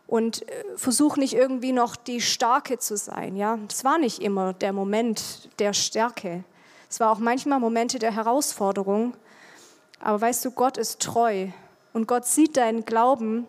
[0.07, 3.35] und äh, versuch nicht irgendwie noch die Starke zu sein.
[3.35, 6.43] Ja, es war nicht immer der Moment der Stärke.
[6.89, 9.15] Es war auch manchmal Momente der Herausforderung.
[9.99, 11.47] Aber weißt du, Gott ist treu
[11.93, 13.47] und Gott sieht deinen Glauben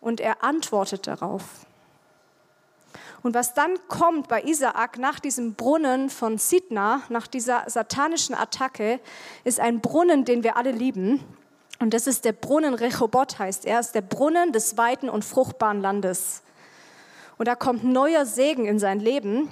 [0.00, 1.66] und er antwortet darauf.
[3.22, 9.00] Und was dann kommt bei Isaak nach diesem Brunnen von Sidna, nach dieser satanischen Attacke,
[9.44, 11.24] ist ein Brunnen, den wir alle lieben.
[11.80, 15.80] Und das ist der Brunnen Rechobot heißt er, ist der Brunnen des weiten und fruchtbaren
[15.80, 16.42] Landes.
[17.38, 19.50] Und da kommt neuer Segen in sein Leben.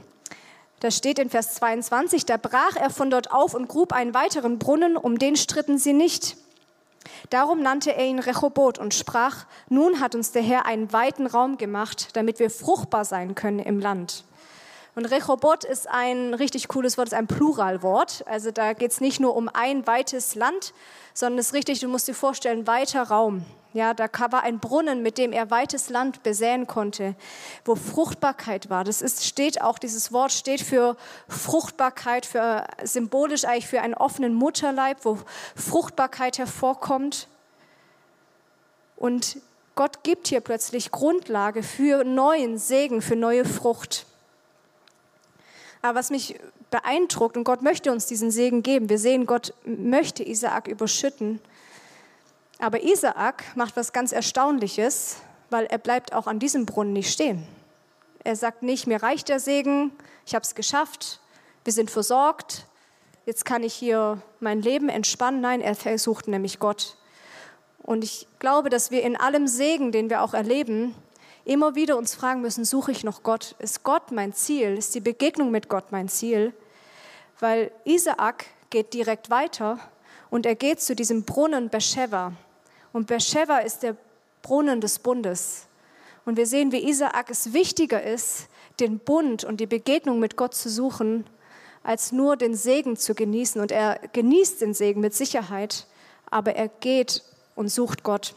[0.81, 4.59] Da steht in Vers 22, da brach er von dort auf und grub einen weiteren
[4.59, 6.37] Brunnen, um den stritten sie nicht.
[7.31, 11.59] Darum nannte er ihn Rechobot und sprach, nun hat uns der Herr einen weiten Raum
[11.59, 14.25] gemacht, damit wir fruchtbar sein können im Land.
[14.97, 18.25] Und Rechobot ist ein richtig cooles Wort, ist ein Pluralwort.
[18.27, 20.73] Also da geht es nicht nur um ein weites Land,
[21.13, 23.45] sondern es ist richtig, du musst dir vorstellen, weiter Raum.
[23.77, 27.15] Ja, da war ein Brunnen, mit dem er weites Land besäen konnte,
[27.67, 28.85] wo Fruchtbarkeit war.
[28.85, 30.97] Das ist, steht auch, dieses Wort steht für
[31.29, 35.19] Fruchtbarkeit, für symbolisch eigentlich für einen offenen Mutterleib, wo
[35.55, 37.29] Fruchtbarkeit hervorkommt.
[38.97, 39.43] Und
[39.75, 44.07] Gott gibt hier plötzlich Grundlage für neuen Segen, für neue Frucht.
[45.83, 50.23] Aber was mich beeindruckt, und Gott möchte uns diesen Segen geben, wir sehen, Gott möchte
[50.23, 51.43] Isaak überschütten.
[52.59, 55.17] Aber Isaak macht was ganz Erstaunliches,
[55.51, 57.47] weil er bleibt auch an diesem Brunnen nicht stehen.
[58.25, 59.93] Er sagt nicht, mir reicht der Segen,
[60.25, 61.21] ich habe es geschafft,
[61.65, 62.67] wir sind versorgt,
[63.27, 65.41] jetzt kann ich hier mein Leben entspannen.
[65.41, 66.97] Nein, er versucht nämlich Gott.
[67.83, 70.95] Und ich glaube, dass wir in allem Segen, den wir auch erleben,
[71.45, 73.55] immer wieder uns fragen müssen, suche ich noch Gott?
[73.59, 74.77] Ist Gott mein Ziel?
[74.77, 76.53] Ist die Begegnung mit Gott mein Ziel?
[77.39, 79.79] Weil Isaak geht direkt weiter
[80.31, 82.33] und er geht zu diesem Brunnen Beersheba.
[82.97, 83.95] Und Beersheba ist der
[84.41, 85.67] Brunnen des Bundes.
[86.25, 88.49] Und wir sehen, wie Isaak es wichtiger ist,
[88.81, 91.27] den Bund und die Begegnung mit Gott zu suchen,
[91.83, 93.61] als nur den Segen zu genießen.
[93.61, 95.87] Und er genießt den Segen mit Sicherheit,
[96.31, 97.23] aber er geht
[97.55, 98.35] und sucht Gott.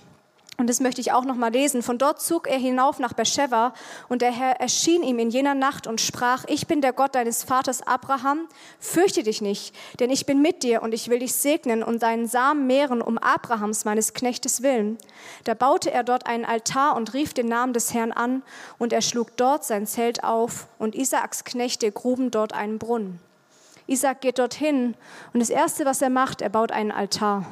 [0.60, 1.82] Und das möchte ich auch noch mal lesen.
[1.82, 3.74] Von dort zog er hinauf nach Beersheba
[4.10, 7.44] und der Herr erschien ihm in jener Nacht und sprach, ich bin der Gott deines
[7.46, 8.46] Vaters Abraham,
[8.78, 12.28] fürchte dich nicht, denn ich bin mit dir und ich will dich segnen und deinen
[12.28, 14.98] Samen mehren um Abrahams, meines Knechtes willen.
[15.46, 18.44] Da baute er dort einen Altar und rief den Namen des Herrn an
[18.78, 23.22] und er schlug dort sein Zelt auf und Isaaks Knechte gruben dort einen Brunnen.
[23.88, 24.96] Isaak geht dorthin
[25.32, 27.46] und das Erste, was er macht, er baut einen Altar.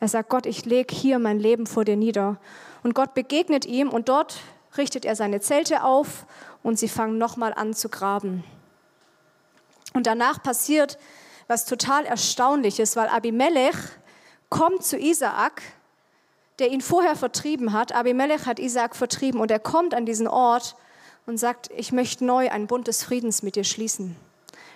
[0.00, 2.38] Er sagt, Gott, ich lege hier mein Leben vor dir nieder.
[2.82, 4.40] Und Gott begegnet ihm und dort
[4.78, 6.26] richtet er seine Zelte auf
[6.62, 8.42] und sie fangen nochmal an zu graben.
[9.92, 10.98] Und danach passiert
[11.48, 13.76] was total Erstaunliches, weil Abimelech
[14.48, 15.62] kommt zu Isaak,
[16.58, 17.92] der ihn vorher vertrieben hat.
[17.92, 20.76] Abimelech hat Isaak vertrieben und er kommt an diesen Ort
[21.26, 24.16] und sagt, ich möchte neu ein Bund des Friedens mit dir schließen.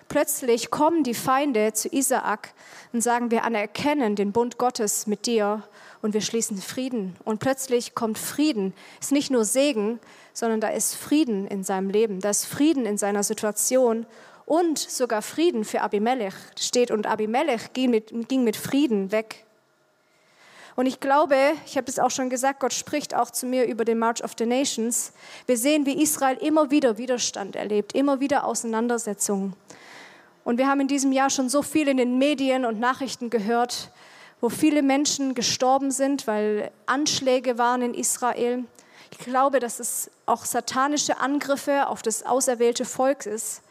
[0.08, 2.52] Plötzlich kommen die Feinde zu Isaak
[2.92, 5.62] und sagen, wir anerkennen den Bund Gottes mit dir
[6.02, 7.16] und wir schließen Frieden.
[7.24, 8.74] Und plötzlich kommt Frieden.
[9.00, 9.98] Es ist nicht nur Segen,
[10.32, 14.06] sondern da ist Frieden in seinem Leben, da ist Frieden in seiner Situation
[14.46, 16.90] und sogar Frieden für Abimelech steht.
[16.90, 19.44] Und Abimelech ging mit, ging mit Frieden weg.
[20.76, 21.36] Und ich glaube,
[21.66, 24.32] ich habe es auch schon gesagt, Gott spricht auch zu mir über den March of
[24.36, 25.12] the Nations.
[25.46, 29.54] Wir sehen, wie Israel immer wieder Widerstand erlebt, immer wieder Auseinandersetzungen.
[30.44, 33.90] Und wir haben in diesem Jahr schon so viel in den Medien und Nachrichten gehört,
[34.40, 38.64] wo viele Menschen gestorben sind, weil Anschläge waren in Israel.
[39.10, 43.62] Ich glaube, dass es auch satanische Angriffe auf das auserwählte Volk ist.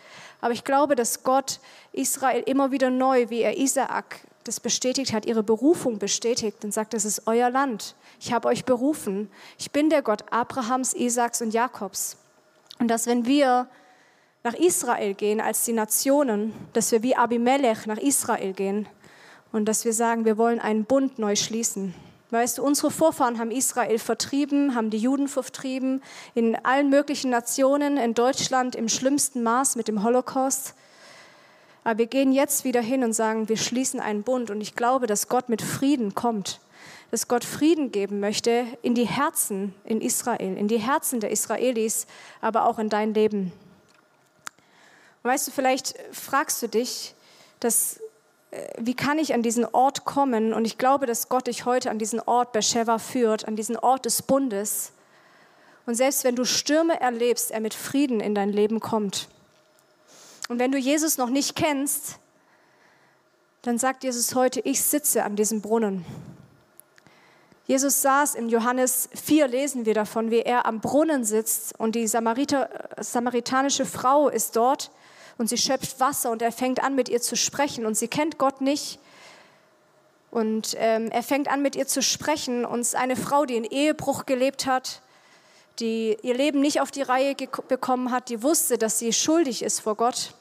[0.41, 1.59] Aber ich glaube, dass Gott
[1.91, 6.93] Israel immer wieder neu, wie er Isaak das bestätigt hat, ihre Berufung bestätigt und sagt,
[6.93, 7.95] das ist euer Land.
[8.19, 9.29] Ich habe euch berufen.
[9.57, 12.17] Ich bin der Gott Abrahams, Isaaks und Jakobs.
[12.79, 13.67] Und dass wenn wir
[14.43, 18.87] nach Israel gehen als die Nationen, dass wir wie Abimelech nach Israel gehen
[19.53, 21.95] und dass wir sagen, wir wollen einen Bund neu schließen.
[22.29, 26.01] Weißt du, unsere Vorfahren haben Israel vertrieben, haben die Juden vertrieben,
[26.33, 30.73] in allen möglichen Nationen, in Deutschland im schlimmsten Maß mit dem Holocaust.
[31.85, 34.49] Aber wir gehen jetzt wieder hin und sagen, wir schließen einen Bund.
[34.49, 36.59] Und ich glaube, dass Gott mit Frieden kommt,
[37.11, 42.07] dass Gott Frieden geben möchte in die Herzen in Israel, in die Herzen der Israelis,
[42.41, 43.53] aber auch in dein Leben.
[45.23, 47.15] Und weißt du, vielleicht fragst du dich,
[47.61, 48.01] dass,
[48.51, 50.53] äh, wie kann ich an diesen Ort kommen?
[50.53, 54.03] Und ich glaube, dass Gott dich heute an diesen Ort Beersheba führt, an diesen Ort
[54.05, 54.91] des Bundes.
[55.85, 59.29] Und selbst wenn du Stürme erlebst, er mit Frieden in dein Leben kommt.
[60.49, 62.19] Und wenn du Jesus noch nicht kennst,
[63.61, 66.05] dann sagt Jesus heute, ich sitze an diesem Brunnen.
[67.65, 72.07] Jesus saß in Johannes 4, lesen wir davon, wie er am Brunnen sitzt und die
[72.07, 74.91] Samariter, samaritanische Frau ist dort
[75.43, 78.37] und sie schöpft Wasser und er fängt an mit ihr zu sprechen und sie kennt
[78.37, 78.97] Gott nicht.
[80.31, 84.25] Und ähm, er fängt an mit ihr zu sprechen und eine Frau, die in Ehebruch
[84.25, 85.01] gelebt hat,
[85.79, 87.35] die ihr Leben nicht auf die Reihe
[87.67, 90.33] bekommen hat, die wusste, dass sie schuldig ist vor Gott.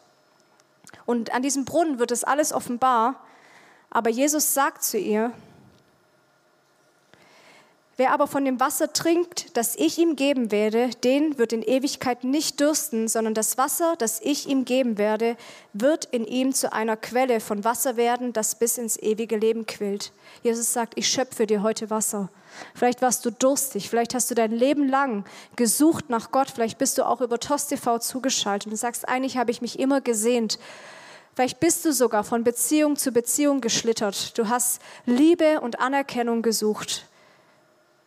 [1.05, 3.25] Und an diesem Brunnen wird es alles offenbar.
[3.91, 5.33] Aber Jesus sagt zu ihr,
[8.03, 12.25] Wer aber von dem Wasser trinkt, das ich ihm geben werde, den wird in Ewigkeit
[12.25, 15.37] nicht dürsten, sondern das Wasser, das ich ihm geben werde,
[15.73, 20.11] wird in ihm zu einer Quelle von Wasser werden, das bis ins ewige Leben quillt.
[20.43, 22.29] Jesus sagt, ich schöpfe dir heute Wasser.
[22.75, 26.99] Vielleicht warst du durstig, vielleicht hast du dein Leben lang gesucht nach Gott, vielleicht bist
[26.99, 30.59] du auch über TOS TV zugeschaltet und sagst, eigentlich habe ich mich immer gesehnt.
[31.37, 34.37] Vielleicht bist du sogar von Beziehung zu Beziehung geschlittert.
[34.37, 37.07] Du hast Liebe und Anerkennung gesucht.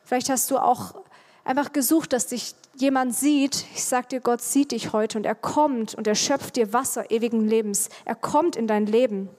[0.05, 0.95] Vielleicht hast du auch
[1.43, 3.65] einfach gesucht, dass dich jemand sieht.
[3.73, 7.09] Ich sag dir, Gott sieht dich heute und er kommt und er schöpft dir Wasser
[7.11, 7.89] ewigen Lebens.
[8.05, 9.29] Er kommt in dein Leben.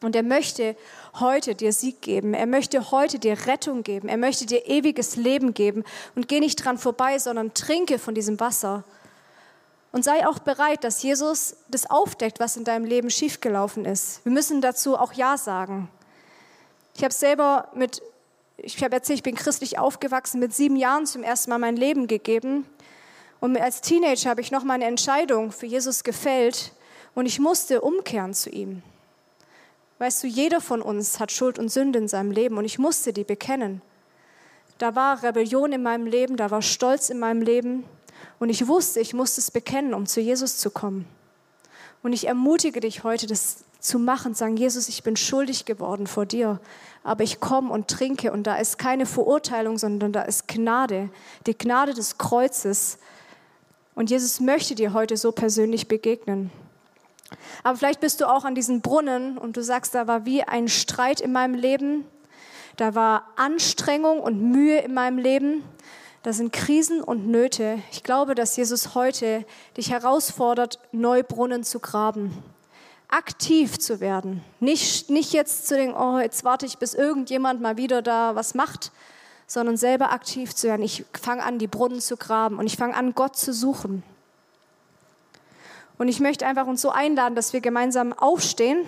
[0.00, 0.76] Und er möchte
[1.18, 2.32] heute dir Sieg geben.
[2.32, 4.08] Er möchte heute dir Rettung geben.
[4.08, 5.82] Er möchte dir ewiges Leben geben.
[6.14, 8.84] Und geh nicht dran vorbei, sondern trinke von diesem Wasser.
[9.90, 14.24] Und sei auch bereit, dass Jesus das aufdeckt, was in deinem Leben schiefgelaufen ist.
[14.24, 15.88] Wir müssen dazu auch Ja sagen.
[16.94, 18.00] Ich habe selber mit
[18.58, 22.06] ich habe erzählt, ich bin christlich aufgewachsen, mit sieben Jahren zum ersten Mal mein Leben
[22.06, 22.66] gegeben.
[23.40, 26.72] Und als Teenager habe ich noch mal eine Entscheidung für Jesus gefällt
[27.14, 28.82] und ich musste umkehren zu ihm.
[29.98, 33.12] Weißt du, jeder von uns hat Schuld und Sünde in seinem Leben und ich musste
[33.12, 33.80] die bekennen.
[34.78, 37.84] Da war Rebellion in meinem Leben, da war Stolz in meinem Leben
[38.38, 41.06] und ich wusste, ich musste es bekennen, um zu Jesus zu kommen.
[42.02, 46.26] Und ich ermutige dich heute, das zu machen, sagen, Jesus, ich bin schuldig geworden vor
[46.26, 46.60] dir,
[47.04, 51.10] aber ich komme und trinke und da ist keine Verurteilung, sondern da ist Gnade,
[51.46, 52.98] die Gnade des Kreuzes.
[53.94, 56.50] Und Jesus möchte dir heute so persönlich begegnen.
[57.62, 60.68] Aber vielleicht bist du auch an diesem Brunnen und du sagst, da war wie ein
[60.68, 62.04] Streit in meinem Leben,
[62.76, 65.62] da war Anstrengung und Mühe in meinem Leben,
[66.22, 67.78] da sind Krisen und Nöte.
[67.92, 69.44] Ich glaube, dass Jesus heute
[69.76, 72.36] dich herausfordert, neue Brunnen zu graben
[73.08, 74.42] aktiv zu werden.
[74.60, 78.54] Nicht, nicht jetzt zu denken, oh, jetzt warte ich, bis irgendjemand mal wieder da was
[78.54, 78.92] macht,
[79.46, 80.82] sondern selber aktiv zu werden.
[80.82, 84.02] Ich fange an, die Brunnen zu graben und ich fange an, Gott zu suchen.
[85.96, 88.86] Und ich möchte einfach uns so einladen, dass wir gemeinsam aufstehen.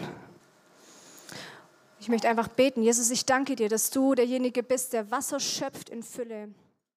[1.99, 2.83] Ich möchte einfach beten.
[2.83, 6.49] Jesus, ich danke dir, dass du derjenige bist, der Wasser schöpft in Fülle.